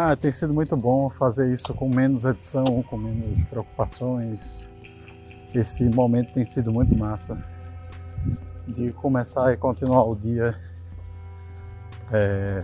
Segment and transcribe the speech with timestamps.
[0.00, 4.68] Ah, tem sido muito bom fazer isso com menos edição, com menos preocupações.
[5.52, 7.36] Esse momento tem sido muito massa
[8.68, 10.56] de começar e continuar o dia
[12.12, 12.62] é,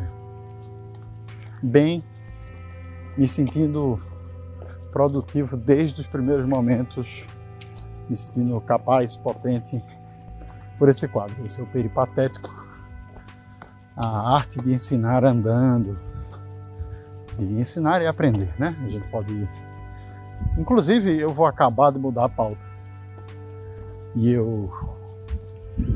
[1.61, 2.05] bem,
[3.19, 4.01] me sentindo
[4.93, 7.25] produtivo desde os primeiros momentos,
[8.09, 9.83] me sentindo capaz, potente
[10.79, 11.45] por esse quadro.
[11.45, 12.65] Esse é o peripatético,
[13.97, 16.14] a arte de ensinar andando
[17.39, 18.77] de ensinar e aprender, né?
[18.85, 19.49] A gente pode.
[20.59, 22.63] Inclusive, eu vou acabar de mudar a pauta.
[24.15, 24.71] E eu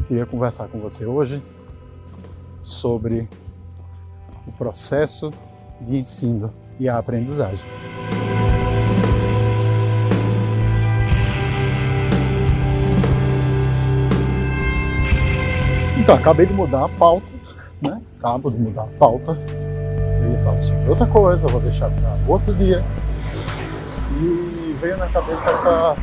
[0.09, 1.43] queria conversar com você hoje
[2.65, 3.29] sobre
[4.47, 5.31] o processo
[5.81, 7.65] de ensino e a aprendizagem.
[16.01, 17.31] Então, acabei de mudar a pauta,
[17.83, 18.01] né?
[18.19, 19.39] Acabo de mudar a pauta
[20.35, 22.83] e falo sobre outra coisa, vou deixar para outro dia.
[24.21, 25.97] E veio na cabeça essa,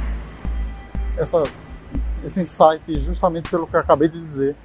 [1.17, 1.43] essa,
[2.23, 4.55] esse insight justamente pelo que eu acabei de dizer,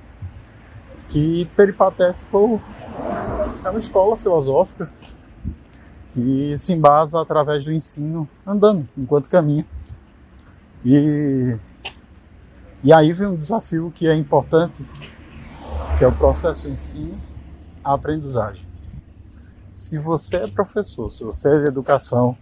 [1.08, 2.60] que Peripatético
[3.64, 4.90] é uma escola filosófica
[6.14, 9.66] que se embasa através do ensino andando enquanto caminha.
[10.84, 11.56] E,
[12.82, 14.84] e aí vem um desafio que é importante,
[15.98, 17.18] que é o processo ensino,
[17.84, 18.69] a aprendizagem
[19.80, 22.36] se você é professor, se você é de educação,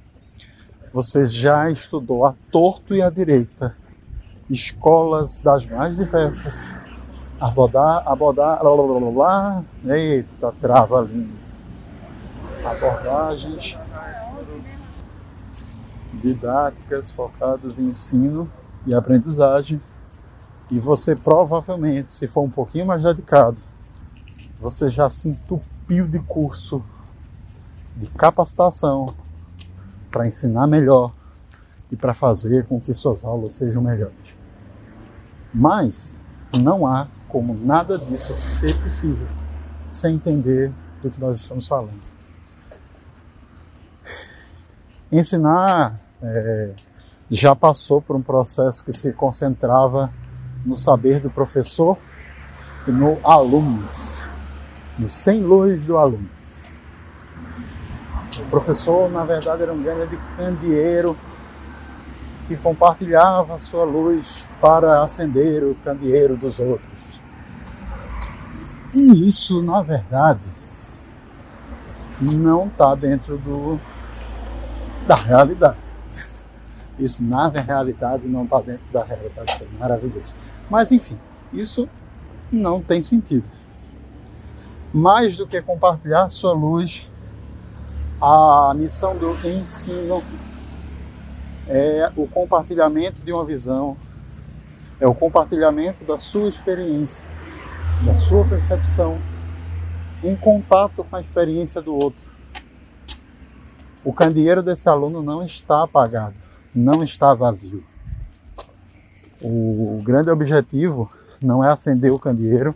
[0.93, 3.76] você já estudou a torto e a direita
[4.50, 6.69] escolas das mais diversas,
[7.41, 11.32] abordar, abordar, blá, blá, blá, blá, eita, trava ali,
[12.65, 13.78] abordagens
[16.15, 18.50] didáticas focadas em ensino
[18.84, 19.81] e aprendizagem,
[20.72, 23.59] e você provavelmente, se for um pouquinho mais dedicado,
[24.60, 26.82] você já se entupiu de curso
[27.99, 29.13] de capacitação
[30.11, 31.13] para ensinar melhor
[31.91, 34.17] e para fazer com que suas aulas sejam melhores.
[35.53, 36.15] Mas
[36.53, 39.27] não há como nada disso ser possível
[39.91, 40.73] sem entender
[41.03, 42.01] do que nós estamos falando.
[45.11, 46.75] Ensinar é,
[47.31, 50.13] já passou por um processo que se concentrava
[50.65, 51.99] no saber do professor
[52.87, 53.87] e no aluno,
[54.99, 56.38] no sem luz do aluno.
[58.41, 61.16] O professor, na verdade, era um grande candeeiro
[62.47, 66.99] que compartilhava a sua luz para acender o candeeiro dos outros.
[68.94, 70.49] E isso, na verdade,
[72.21, 73.78] não está dentro do,
[75.06, 75.76] da realidade.
[76.99, 79.53] Isso, na realidade, não está dentro da realidade.
[79.53, 80.34] Isso é maravilhoso.
[80.70, 81.19] Mas, enfim,
[81.53, 81.88] isso
[82.50, 83.44] não tem sentido.
[84.93, 87.09] Mais do que compartilhar sua luz
[88.21, 90.23] a missão do ensino
[91.69, 93.97] é o compartilhamento de uma visão,
[95.01, 97.25] é o compartilhamento da sua experiência,
[98.05, 99.19] da sua percepção,
[100.23, 102.29] em contato com a experiência do outro.
[104.05, 106.35] O candeeiro desse aluno não está apagado,
[106.75, 107.85] não está vazio.
[109.45, 111.09] O grande objetivo
[111.41, 112.75] não é acender o candeeiro,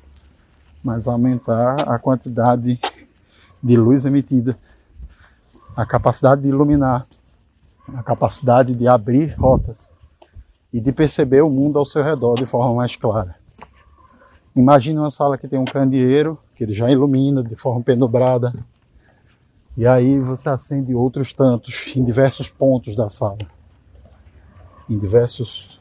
[0.84, 2.78] mas aumentar a quantidade
[3.60, 4.56] de luz emitida
[5.77, 7.06] a capacidade de iluminar,
[7.94, 9.91] a capacidade de abrir rotas
[10.72, 13.36] e de perceber o mundo ao seu redor de forma mais clara.
[14.54, 18.53] Imagine uma sala que tem um candeeiro, que ele já ilumina de forma penubrada,
[19.77, 23.39] e aí você acende outros tantos em diversos pontos da sala,
[24.89, 25.80] em diversos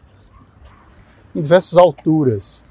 [1.36, 2.64] em diversas alturas,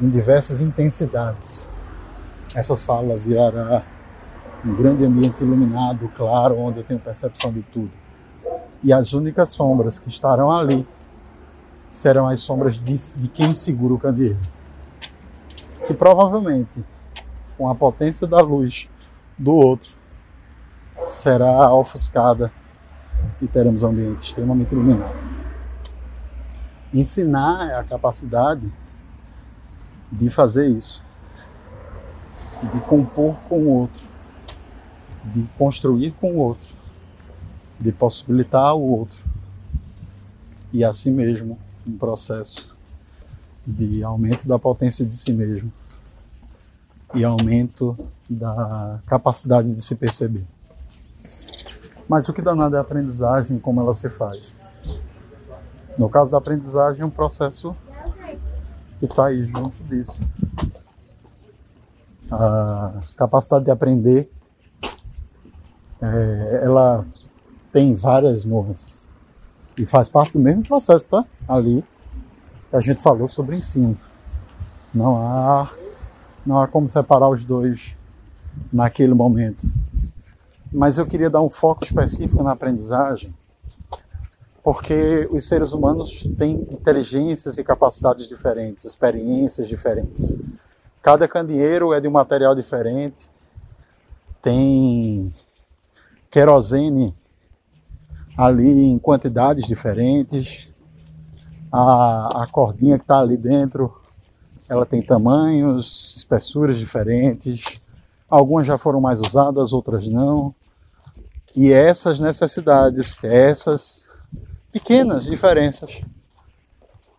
[0.00, 1.68] em diversas intensidades.
[2.54, 3.82] Essa sala virará
[4.64, 7.90] um grande ambiente iluminado, claro, onde eu tenho percepção de tudo.
[8.82, 10.86] E as únicas sombras que estarão ali
[11.90, 14.38] serão as sombras de, de quem segura o candeeiro.
[15.86, 16.84] Que provavelmente,
[17.56, 18.88] com a potência da luz
[19.38, 19.90] do outro,
[21.06, 22.52] será ofuscada
[23.40, 25.14] e teremos um ambiente extremamente iluminado.
[26.94, 28.70] Ensinar é a capacidade
[30.10, 31.02] de fazer isso,
[32.72, 34.11] de compor com o outro,
[35.24, 36.68] de construir com o outro,
[37.78, 39.18] de possibilitar o outro
[40.72, 42.74] e assim mesmo um processo
[43.66, 45.72] de aumento da potência de si mesmo
[47.14, 47.96] e aumento
[48.28, 50.44] da capacidade de se perceber.
[52.08, 54.54] Mas o que danado é a aprendizagem, como ela se faz?
[55.96, 57.76] No caso da aprendizagem, é um processo
[58.98, 60.18] que está aí junto disso.
[62.30, 64.30] A capacidade de aprender,
[66.02, 67.06] é, ela
[67.72, 69.10] tem várias nuances
[69.78, 71.24] e faz parte do mesmo processo, tá?
[71.48, 71.84] Ali
[72.68, 73.96] que a gente falou sobre ensino.
[74.92, 75.70] Não há,
[76.44, 77.96] não há como separar os dois
[78.72, 79.66] naquele momento.
[80.72, 83.32] Mas eu queria dar um foco específico na aprendizagem,
[84.62, 90.38] porque os seres humanos têm inteligências e capacidades diferentes, experiências diferentes.
[91.00, 93.30] Cada candeeiro é de um material diferente,
[94.42, 95.34] tem
[96.32, 97.14] querosene
[98.36, 100.72] ali em quantidades diferentes,
[101.70, 104.00] a, a cordinha que está ali dentro,
[104.66, 107.78] ela tem tamanhos, espessuras diferentes,
[108.28, 110.54] algumas já foram mais usadas, outras não.
[111.54, 114.08] E essas necessidades, essas
[114.72, 116.00] pequenas diferenças,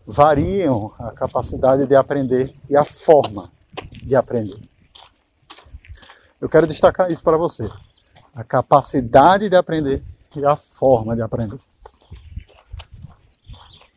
[0.07, 3.51] variam a capacidade de aprender e a forma
[4.03, 4.59] de aprender.
[6.41, 7.69] Eu quero destacar isso para você.
[8.33, 10.03] A capacidade de aprender
[10.35, 11.59] e a forma de aprender.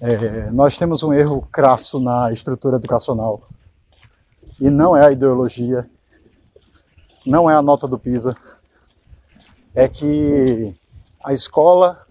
[0.00, 3.48] É, nós temos um erro crasso na estrutura educacional.
[4.60, 5.88] E não é a ideologia,
[7.24, 8.36] não é a nota do PISA.
[9.74, 10.74] É que
[11.24, 12.06] a escola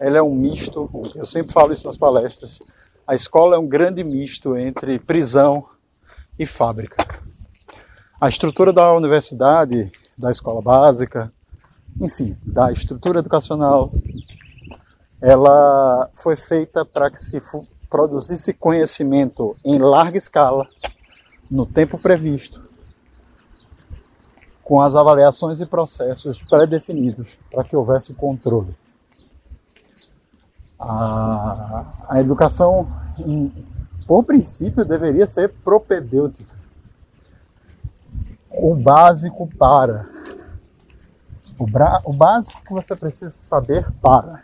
[0.00, 2.58] ela é um misto, eu sempre falo isso nas palestras,
[3.06, 5.66] a escola é um grande misto entre prisão
[6.38, 6.96] e fábrica.
[8.18, 11.30] A estrutura da universidade, da escola básica,
[12.00, 13.92] enfim, da estrutura educacional,
[15.20, 17.40] ela foi feita para que se
[17.90, 20.66] produzisse conhecimento em larga escala,
[21.50, 22.68] no tempo previsto,
[24.62, 28.74] com as avaliações e processos pré-definidos, para que houvesse controle.
[30.78, 32.88] A, a educação,
[34.06, 36.54] por princípio, deveria ser propedêutica,
[38.48, 40.19] o básico para.
[41.60, 41.66] O,
[42.10, 44.42] o básico que você precisa saber para.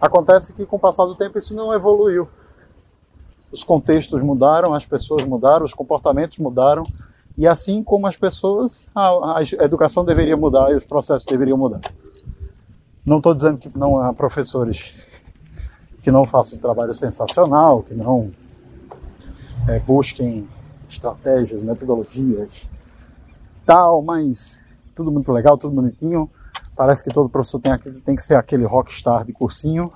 [0.00, 2.28] Acontece que com o passar do tempo isso não evoluiu.
[3.52, 6.84] Os contextos mudaram, as pessoas mudaram, os comportamentos mudaram,
[7.38, 11.80] e assim como as pessoas, a, a educação deveria mudar e os processos deveriam mudar.
[13.04, 14.92] Não estou dizendo que não há professores
[16.02, 18.32] que não façam um trabalho sensacional, que não
[19.68, 20.48] é, busquem
[20.88, 22.68] estratégias, metodologias,
[23.64, 24.65] tal, mas
[24.96, 26.28] tudo muito legal, tudo bonitinho.
[26.74, 29.92] Parece que todo professor tem, tem que ser aquele rockstar de cursinho,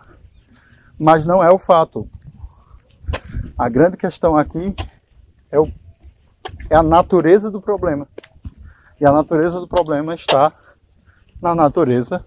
[0.98, 2.08] mas não é o fato.
[3.58, 4.76] A grande questão aqui
[5.50, 5.66] é, o,
[6.68, 8.06] é a natureza do problema.
[9.00, 10.52] E a natureza do problema está
[11.40, 12.24] na natureza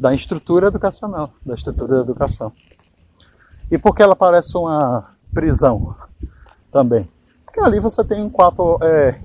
[0.00, 2.50] da estrutura educacional, da estrutura da educação.
[3.70, 5.94] E por que ela parece uma prisão
[6.72, 7.08] também?
[7.44, 9.20] Porque ali você tem quatro, é,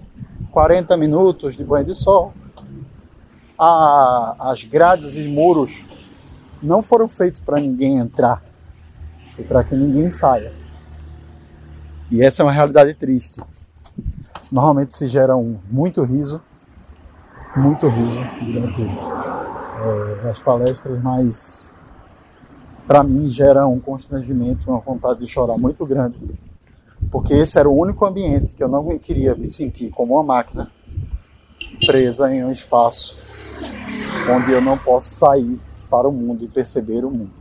[0.51, 2.33] 40 minutos de banho de sol.
[3.61, 5.83] A, as grades e muros
[6.63, 8.41] não foram feitos para ninguém entrar,
[9.35, 10.53] foi para que ninguém saia.
[12.09, 13.41] E essa é uma realidade triste.
[14.49, 16.41] Normalmente se gera um muito riso,
[17.55, 21.75] muito riso durante é, as palestras, mas
[22.87, 26.19] para mim gera um constrangimento, uma vontade de chorar muito grande,
[27.11, 30.71] porque esse era o único ambiente que eu não queria me sentir como uma máquina
[31.85, 33.28] presa em um espaço
[34.29, 37.31] onde eu não posso sair para o mundo e perceber o mundo.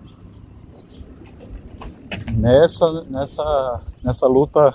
[2.32, 4.74] Nessa, nessa, nessa luta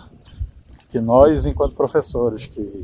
[0.90, 2.84] que nós, enquanto professores, que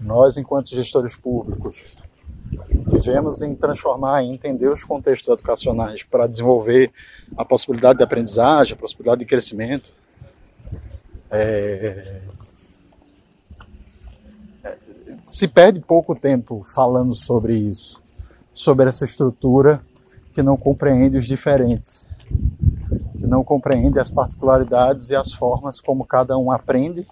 [0.00, 1.96] nós, enquanto gestores públicos,
[2.86, 6.92] vivemos em transformar e entender os contextos educacionais para desenvolver
[7.36, 9.92] a possibilidade de aprendizagem, a possibilidade de crescimento.
[11.30, 12.20] É...
[15.22, 18.02] Se perde pouco tempo falando sobre isso,
[18.52, 19.80] sobre essa estrutura
[20.34, 22.08] que não compreende os diferentes,
[23.18, 27.06] que não compreende as particularidades e as formas como cada um aprende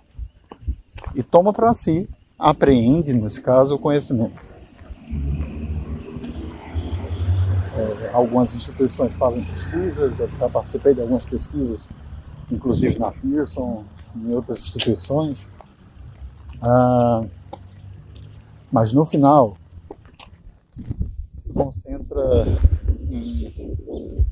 [1.14, 2.08] e toma para si,
[2.38, 4.40] apreende, nesse caso, o conhecimento.
[7.76, 11.90] É, algumas instituições fazem pesquisas, eu já participei de algumas pesquisas,
[12.50, 13.84] inclusive na Pearson,
[14.16, 15.38] em outras instituições.
[16.60, 17.24] Ah,
[18.72, 19.56] mas no final,
[21.26, 22.46] se concentra
[23.10, 23.52] em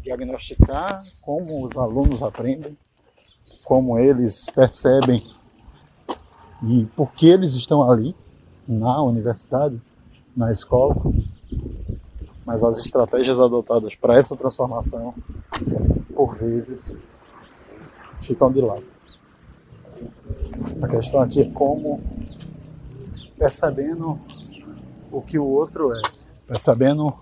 [0.01, 2.77] diagnosticar como os alunos aprendem,
[3.65, 5.23] como eles percebem
[6.63, 8.17] e por que eles estão ali
[8.67, 9.81] na universidade,
[10.37, 10.97] na escola,
[12.47, 15.15] mas as estratégias adotadas para essa transformação,
[16.15, 16.97] por vezes,
[18.21, 18.85] ficam de lado.
[20.83, 22.01] A questão aqui é como,
[23.41, 24.21] percebendo
[25.11, 26.03] o que o outro é,
[26.47, 27.15] percebendo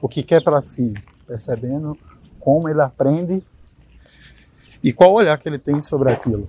[0.00, 0.94] o que quer para si,
[1.26, 1.98] percebendo
[2.40, 3.44] como ele aprende
[4.82, 6.48] e qual olhar que ele tem sobre aquilo.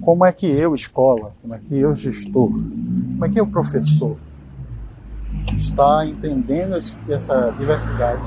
[0.00, 4.16] Como é que eu, escola, como é que eu, gestor, como é que eu, professor,
[5.54, 8.22] está entendendo essa diversidade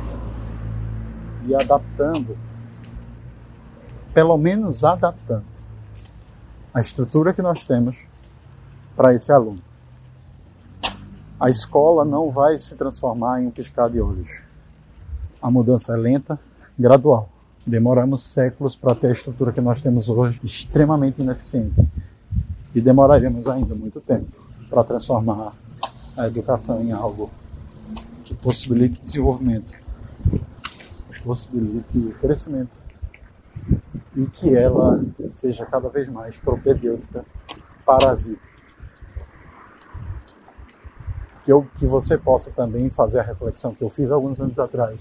[1.48, 2.38] e adaptando,
[4.14, 5.46] pelo menos adaptando,
[6.72, 8.06] a estrutura que nós temos
[8.98, 9.62] para esse aluno.
[11.40, 14.42] A escola não vai se transformar em um piscar de olhos.
[15.40, 16.40] A mudança é lenta,
[16.78, 17.30] gradual.
[17.66, 21.88] Demoramos séculos para ter a estrutura que nós temos hoje, extremamente ineficiente.
[22.74, 24.32] E demoraremos ainda muito tempo
[24.68, 25.54] para transformar
[26.18, 27.30] a educação em algo
[28.26, 29.76] que possibilite desenvolvimento,
[31.24, 32.78] possibilite crescimento
[34.16, 37.24] e que ela seja cada vez mais propedêutica
[37.86, 38.47] para a vida.
[41.48, 45.00] Que, eu, que você possa também fazer a reflexão que eu fiz alguns anos atrás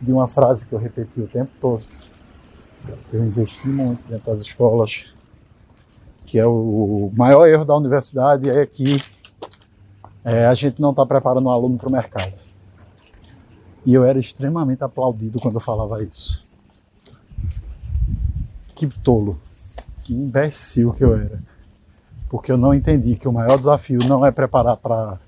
[0.00, 1.84] de uma frase que eu repeti o tempo todo.
[3.12, 5.12] Eu investi muito dentro das escolas,
[6.24, 8.98] que é o maior erro da universidade é que
[10.24, 12.32] é, a gente não está preparando o aluno para o mercado.
[13.84, 16.42] E eu era extremamente aplaudido quando eu falava isso.
[18.74, 19.38] Que tolo,
[20.02, 21.42] que imbecil que eu era.
[22.30, 25.27] Porque eu não entendi que o maior desafio não é preparar para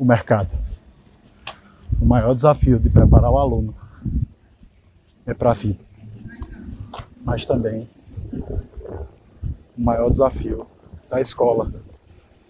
[0.00, 0.48] o mercado.
[2.00, 3.74] O maior desafio de preparar o aluno
[5.26, 5.78] é para a vida.
[7.22, 7.86] Mas também
[8.32, 10.66] o maior desafio
[11.10, 11.70] da escola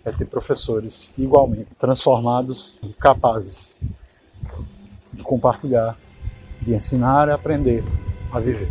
[0.04, 3.82] é ter professores igualmente transformados e capazes
[5.12, 5.98] de compartilhar,
[6.62, 7.82] de ensinar e aprender
[8.32, 8.70] a viver.